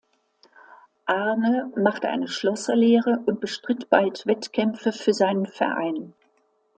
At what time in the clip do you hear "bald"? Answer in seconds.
3.91-4.25